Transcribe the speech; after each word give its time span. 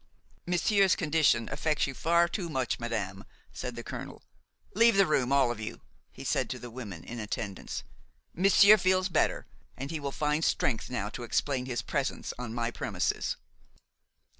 "Monsieur's 0.47 0.95
condition 0.95 1.47
affects 1.51 1.85
you 1.85 1.93
far 1.93 2.27
too 2.27 2.49
much, 2.49 2.79
madame," 2.79 3.23
said 3.53 3.75
the 3.75 3.83
colonel. 3.83 4.23
"Leave 4.73 4.97
the 4.97 5.05
room, 5.05 5.31
all 5.31 5.51
of 5.51 5.59
you," 5.59 5.79
he 6.11 6.23
said 6.23 6.49
to 6.49 6.57
the 6.57 6.71
women 6.71 7.03
in 7.03 7.19
attendance. 7.19 7.83
"Monsieur 8.33 8.77
feels 8.79 9.09
better, 9.09 9.45
and 9.77 9.91
he 9.91 9.99
will 9.99 10.11
find 10.11 10.43
strength 10.43 10.89
now 10.89 11.07
to 11.09 11.21
explain 11.21 11.67
his 11.67 11.83
presence 11.83 12.33
on 12.39 12.51
my 12.51 12.71
premises." 12.71 13.35